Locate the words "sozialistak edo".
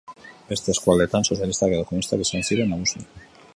1.29-1.85